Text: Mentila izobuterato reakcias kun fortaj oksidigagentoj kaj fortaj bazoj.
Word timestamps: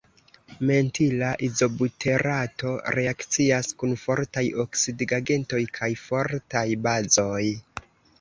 Mentila 0.67 1.27
izobuterato 1.47 2.71
reakcias 2.95 3.69
kun 3.83 3.93
fortaj 4.05 4.43
oksidigagentoj 4.63 5.61
kaj 5.77 5.91
fortaj 6.07 6.65
bazoj. 6.89 7.43